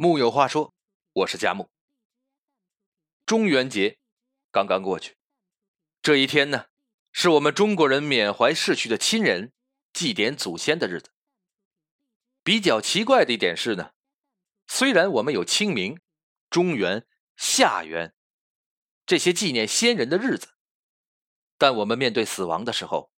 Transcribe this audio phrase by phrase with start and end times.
[0.00, 0.76] 木有话说，
[1.12, 1.72] 我是佳木。
[3.26, 3.98] 中元节
[4.52, 5.16] 刚刚过去，
[6.00, 6.66] 这一天呢，
[7.10, 9.52] 是我们中国人缅怀逝去的亲人、
[9.92, 11.10] 祭奠祖先的日子。
[12.44, 13.90] 比较奇怪的一点是呢，
[14.68, 16.00] 虽然我们有清明、
[16.48, 17.04] 中元、
[17.36, 18.14] 下元
[19.04, 20.54] 这些纪念先人的日子，
[21.56, 23.10] 但我们面对死亡的时候，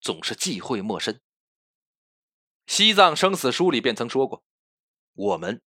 [0.00, 1.20] 总是忌讳陌生。
[2.68, 4.44] 西藏生死书里便曾说过，
[5.14, 5.60] 我们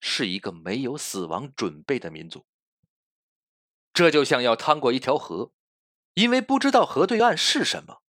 [0.00, 2.46] 是一个没有死亡准备的民族。
[3.92, 5.52] 这就像要趟过一条河，
[6.14, 8.02] 因为不知道河对岸是什么，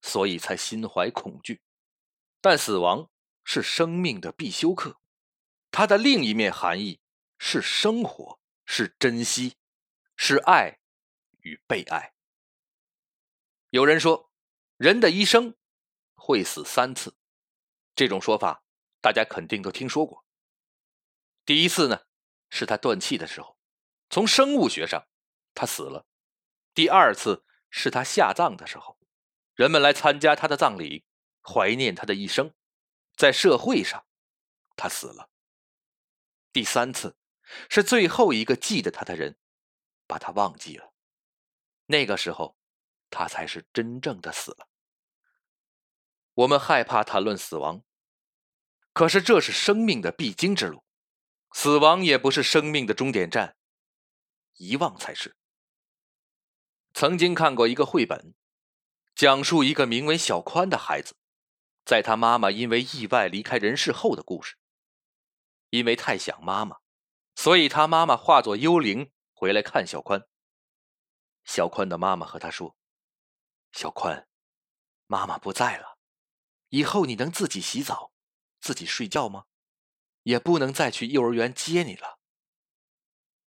[0.00, 1.62] 所以才心怀恐惧。
[2.40, 3.08] 但死亡
[3.44, 5.00] 是生命的必修课，
[5.70, 7.00] 它的另一面含义
[7.38, 9.56] 是生活，是珍惜，
[10.16, 10.80] 是爱
[11.40, 12.14] 与被爱。
[13.70, 14.30] 有人说，
[14.76, 15.54] 人的一生
[16.14, 17.16] 会死三次。
[17.94, 18.64] 这种说法，
[19.00, 20.24] 大家肯定都听说过。
[21.44, 22.02] 第一次呢，
[22.50, 23.58] 是他断气的时候，
[24.10, 25.08] 从生物学上，
[25.54, 26.06] 他死了；
[26.72, 28.98] 第二次是他下葬的时候，
[29.54, 31.04] 人们来参加他的葬礼，
[31.42, 32.54] 怀念他的一生，
[33.16, 34.06] 在社会上，
[34.76, 35.28] 他死了；
[36.52, 37.16] 第三次
[37.68, 39.36] 是最后一个记得他的人，
[40.06, 40.92] 把他忘记了，
[41.86, 42.56] 那个时候，
[43.10, 44.68] 他才是真正的死了。
[46.34, 47.82] 我们害怕谈论死亡，
[48.92, 50.84] 可是这是生命的必经之路，
[51.52, 53.56] 死亡也不是生命的终点站，
[54.54, 55.36] 遗忘才是。
[56.94, 58.34] 曾经看过一个绘本，
[59.14, 61.16] 讲述一个名为小宽的孩子，
[61.84, 64.56] 在他妈妈因为意外离开人世后的故事。
[65.70, 66.76] 因为太想妈妈，
[67.34, 70.28] 所以他妈妈化作幽灵回来看小宽。
[71.44, 72.76] 小宽的妈妈和他说
[73.72, 74.28] ：“小宽，
[75.06, 75.98] 妈妈不在了。”
[76.68, 78.12] 以后你能自己洗澡、
[78.60, 79.46] 自己睡觉吗？
[80.22, 82.18] 也不能再去幼儿园接你了。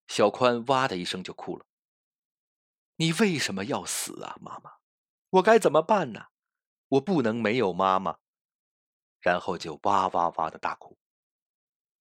[0.08, 1.66] 小宽哇的一声就哭了。
[2.96, 4.78] 你为什么要死啊，妈妈？
[5.30, 6.28] 我该怎么办呢？
[6.88, 8.20] 我不能没有妈妈。
[9.20, 10.98] 然后就哇哇哇的大哭。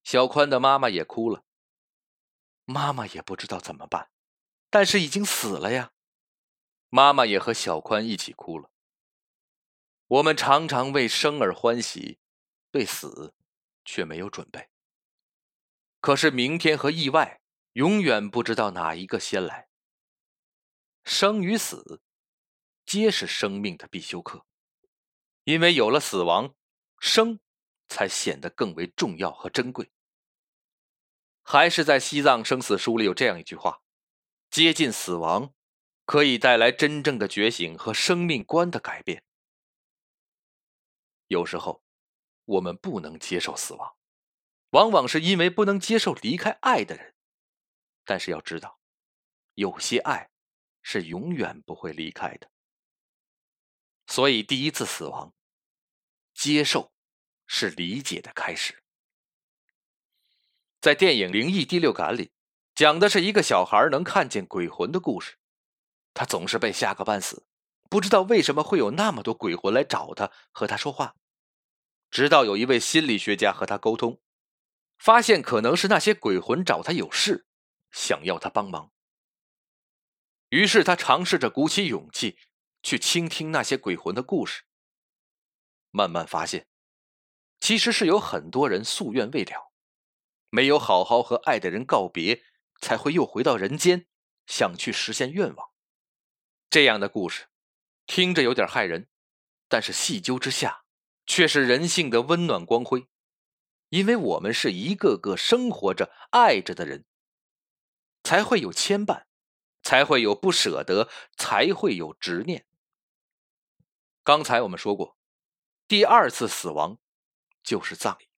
[0.05, 1.45] 小宽的妈妈也哭了。
[2.65, 4.11] 妈妈也不知道怎么办，
[4.71, 5.93] 但是已经死了呀。
[6.89, 8.71] 妈妈也和小宽一起哭了。
[10.07, 12.21] 我们常常为生而欢喜，
[12.71, 13.35] 对死
[13.87, 14.69] 却没有准备。
[16.01, 17.41] 可是明天和意外
[17.73, 19.69] 永远不知道哪一个先来。
[21.05, 22.03] 生与死，
[22.85, 24.45] 皆是生命的必修课。
[25.45, 26.55] 因为有了死亡，
[26.99, 27.39] 生
[27.89, 29.93] 才显得更为重要和珍贵。
[31.45, 33.81] 还是在西藏生死书里有这样一句话：
[34.51, 35.55] 接近死亡，
[36.05, 39.25] 可以带来真正的觉醒和生命观的改变。
[41.29, 41.85] 有时候，
[42.47, 43.95] 我们不能接受死亡，
[44.71, 47.15] 往往是因为不能接受离开爱的人。
[48.05, 48.81] 但是要知道，
[49.55, 50.31] 有些爱
[50.83, 52.51] 是永远不会离开的。
[54.07, 55.35] 所以，第一次死亡，
[56.33, 56.93] 接受
[57.47, 58.83] 是理解的开始。
[60.81, 62.31] 在电影《灵异第六感》里，
[62.77, 65.39] 讲的是一个小孩能看见鬼魂的故事，
[66.15, 67.45] 他总是被吓个半死。
[67.91, 71.17] 不知道为什么会有那么多鬼魂来找他和他说话，
[72.17, 74.23] 直到有一位心理学家和他沟通，
[74.97, 77.47] 发现可能是那些鬼魂找他有事，
[77.91, 78.91] 想要他帮忙。
[80.49, 82.39] 于是他尝试着鼓起勇气
[82.83, 84.63] 去倾听那些鬼魂的故事，
[85.91, 86.67] 慢慢发现，
[87.61, 89.71] 其实是有很多人夙愿未了，
[90.49, 92.43] 没有好好和爱的人告别，
[92.81, 94.07] 才会又回到人间，
[94.47, 95.69] 想去实现愿望。
[96.71, 97.49] 这样的故事。
[98.07, 99.11] 听着有点骇人，
[99.69, 100.86] 但是细究之下，
[101.27, 103.09] 却是人性的温暖光辉。
[103.89, 107.05] 因为我们是一个个生活着、爱着的人，
[108.25, 109.27] 才会有牵绊，
[109.83, 112.67] 才会有不舍得，才会有执念。
[114.25, 115.17] 刚才我们说过，
[115.87, 116.99] 第二次死亡
[117.63, 118.29] 就是葬礼，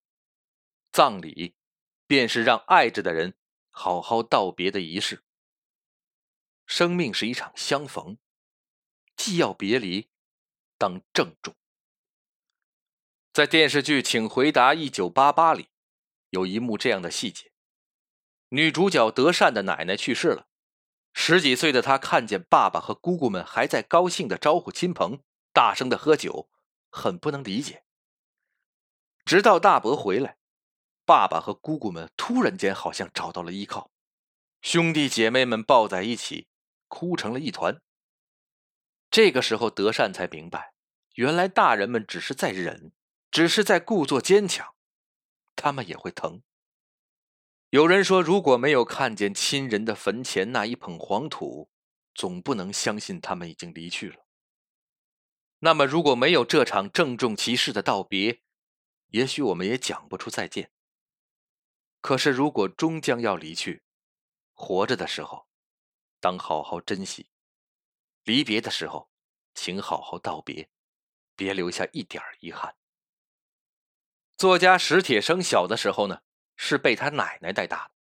[0.93, 1.57] 葬礼
[2.07, 3.39] 便是让爱着的人
[3.71, 5.25] 好好道别的仪式。
[6.67, 8.19] 生命是一场相逢。
[9.17, 10.11] 既要别离，
[10.77, 11.57] 当郑重。
[13.39, 15.69] 在电视剧《请回答一九八八》里，
[16.31, 17.53] 有一幕这样的细节：
[18.49, 20.49] 女主角德善的奶奶去世了，
[21.13, 25.21] 十几岁的她看见爸爸和姑姑们还在高兴的招呼亲朋，
[25.53, 26.51] 大声的喝酒，
[26.91, 27.85] 很不能理解。
[29.25, 30.39] 直到大伯回来，
[31.07, 33.93] 爸爸和姑姑们突然间好像找到了依靠，
[34.63, 36.49] 兄弟姐妹们抱在一起，
[36.89, 37.81] 哭成了一团。
[39.09, 40.73] 这个时候，德善才明白，
[41.15, 42.91] 原来大人们只是在忍，
[43.31, 44.75] 只是在故作坚强，
[45.55, 46.43] 他们也会疼，
[47.71, 51.71] 有人说，如果没有看见亲人的坟前那一捧黄土，
[52.15, 54.27] 总不能相信他们已经离去了。
[55.59, 58.41] 那么，如果没有这场郑重其事的道别，
[59.09, 60.73] 也许我们也讲不出再见。
[62.01, 63.83] 可是，如果终将要离去，
[64.55, 65.49] 活着的时候，
[66.21, 67.29] 当好好珍惜；
[68.23, 69.11] 离别的时候，
[69.55, 70.71] 请好好道别，
[71.37, 72.75] 别留下一点遗憾。
[74.39, 76.23] 作家史铁生小的时候呢？
[76.55, 77.95] 是被他奶奶带大的。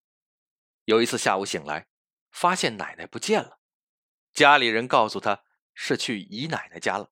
[0.85, 1.87] 有一次下午醒来，
[2.31, 3.59] 发现奶奶不见了，
[4.35, 7.11] 家里人告诉他是去姨奶奶家了，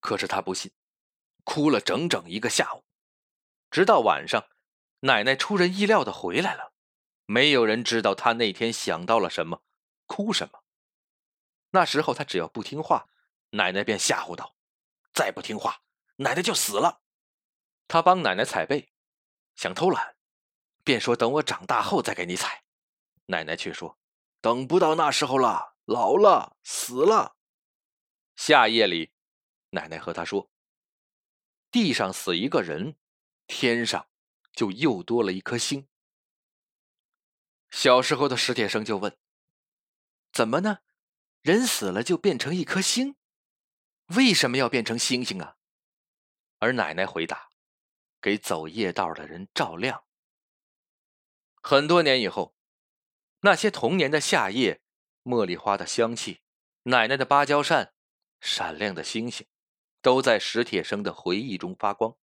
[0.00, 0.72] 可是他不信，
[1.44, 2.84] 哭了整整一个下午。
[3.70, 4.48] 直到晚上，
[5.00, 6.72] 奶奶出人意料的回来了，
[7.26, 9.62] 没有人知道他那天想到了什么，
[10.06, 10.64] 哭什么。
[11.70, 13.06] 那时候他只要不听话，
[13.50, 14.56] 奶奶便吓唬道
[15.14, 15.82] ：“再不听话，
[16.16, 17.01] 奶奶就死了。”
[17.88, 18.92] 他帮奶奶踩背，
[19.54, 20.16] 想偷懒。
[20.84, 22.64] 便说：“等我长大后再给你踩。”
[23.26, 23.98] 奶奶却说
[24.40, 27.36] ：“等不到那时候了，老了，死了。”
[28.34, 29.12] 夏夜里，
[29.70, 30.50] 奶奶和他说
[31.70, 32.96] ：“地上死一个人，
[33.46, 34.08] 天上
[34.52, 35.88] 就又多了一颗星。”
[37.70, 39.16] 小时候的史铁生就问
[40.32, 40.80] ：“怎么呢？
[41.42, 43.16] 人死了就变成一颗星？
[44.06, 45.56] 为什么要变成星星啊？”
[46.58, 47.50] 而奶奶回答
[48.22, 50.04] ：“给走夜道的人照亮。”
[51.60, 52.56] 很多年以后，
[53.40, 54.80] 那些童年的夏夜，
[55.24, 56.40] 茉莉花的香气，
[56.84, 57.92] 奶奶的芭蕉扇，
[58.40, 59.46] 闪亮的星星，
[60.00, 62.16] 都在史铁生的回忆中发光。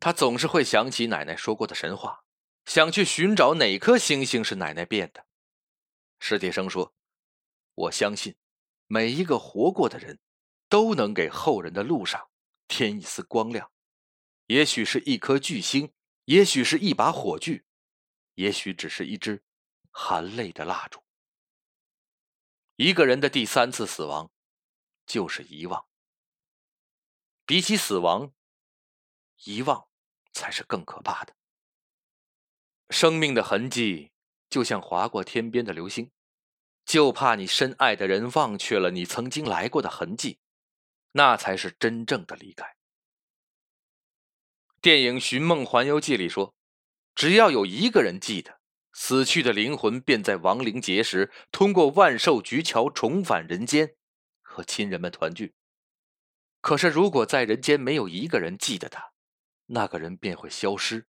[0.00, 2.24] 他总是会想起奶奶说过的神话，
[2.64, 5.26] 想去寻找哪颗星星是奶奶变的。
[6.18, 6.94] 史铁生说
[7.74, 8.34] ：“我相信，
[8.86, 10.18] 每一个活过的人，
[10.68, 12.30] 都能给后人的路上
[12.66, 13.70] 添一丝光亮。
[14.50, 15.92] 也许是一颗巨星，
[16.24, 17.64] 也许是一把火炬。”
[18.34, 19.44] 也许只是一支
[19.92, 21.04] 含泪的蜡烛。
[22.74, 24.28] 一个人的第三次死亡，
[25.06, 25.86] 就是遗忘。
[27.46, 28.32] 比起死亡，
[29.44, 29.86] 遗忘
[30.32, 31.36] 才是更可怕的。
[32.88, 34.10] 生命的痕迹
[34.48, 36.10] 就像划过天边的流星，
[36.84, 40.40] 就怕你深爱的人忘却了你曾经来过的痕迹，
[41.12, 42.79] 那才是真正的离开。
[44.82, 46.54] 电影《寻梦环游记》里说。
[47.14, 48.60] 只要有一个人记得，
[48.94, 53.94] 死去的灵魂便在亡灵节时通过万寿菊桥重返人间，
[54.40, 55.54] 和亲人们团聚。
[56.62, 59.12] 可是，如果在人间没有一个人记得他，
[59.66, 61.06] 那个人便会消失，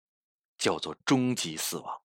[0.57, 2.03] 叫做终极死亡。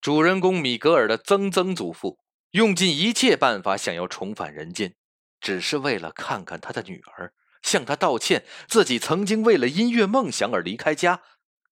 [0.00, 2.20] 主人公米格尔的曾曾祖父
[2.52, 4.94] 用尽一切办法想要重返人间，
[5.40, 11.22] 只是为了看看他的女儿，向他道歉，自己曾经为了音乐梦想而离开家。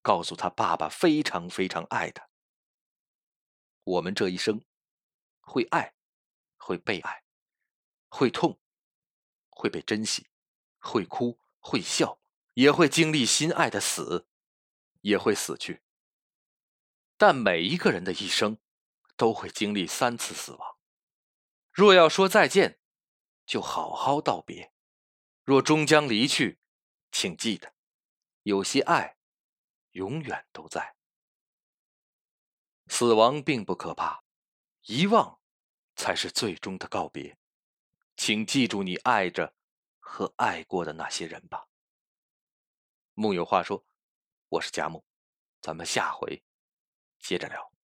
[0.03, 2.29] 告诉他，爸爸非常非常爱他。
[3.83, 4.65] 我们这一生，
[5.41, 5.95] 会爱，
[6.57, 7.25] 会被爱，
[8.09, 8.61] 会痛，
[9.51, 10.29] 会被珍惜，
[10.79, 12.21] 会哭，会笑，
[12.55, 14.29] 也会经历心爱的死，
[15.01, 15.83] 也会死去。
[17.17, 18.59] 但每一个人的一生，
[19.17, 20.77] 都会经历三次死亡。
[21.73, 22.79] 若要说再见，
[23.45, 24.71] 就好好道别；
[25.47, 26.59] 若终将离去，
[27.13, 27.73] 请记得，
[28.43, 29.17] 有些爱。
[29.93, 30.97] 永远都在。
[32.89, 34.23] 死亡并不可怕，
[34.83, 35.41] 遗忘
[35.95, 37.39] 才是最终的告别。
[38.17, 39.55] 请记住你爱着
[39.99, 41.69] 和爱过的那些人吧。
[43.15, 43.87] 木有话说，
[44.49, 45.07] 我是贾木，
[45.63, 46.43] 咱们下回
[47.21, 47.76] 接着聊。